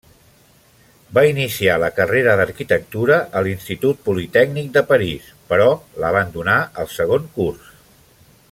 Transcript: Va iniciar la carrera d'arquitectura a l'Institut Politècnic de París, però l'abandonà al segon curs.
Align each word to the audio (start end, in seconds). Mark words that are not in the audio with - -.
Va 1.17 1.23
iniciar 1.31 1.75
la 1.83 1.89
carrera 1.99 2.33
d'arquitectura 2.39 3.19
a 3.41 3.45
l'Institut 3.49 4.01
Politècnic 4.09 4.73
de 4.79 4.83
París, 4.95 5.31
però 5.53 5.69
l'abandonà 6.05 6.57
al 6.85 6.95
segon 6.99 7.33
curs. 7.39 7.71